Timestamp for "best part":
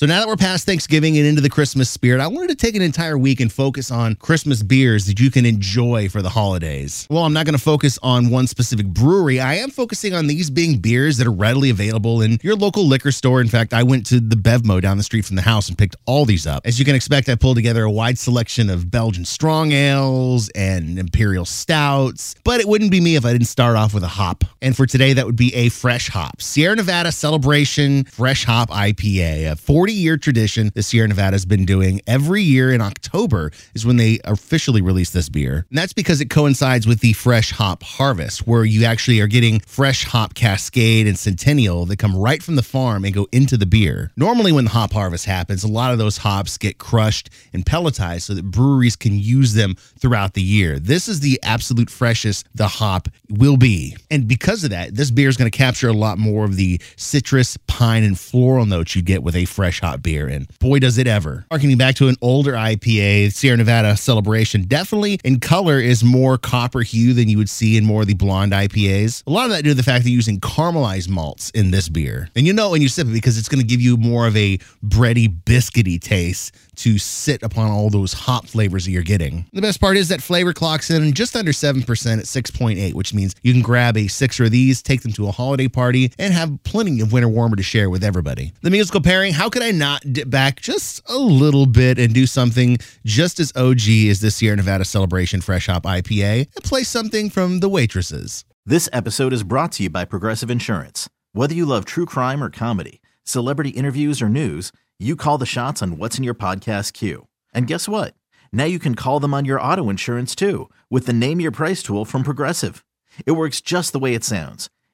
79.60-79.98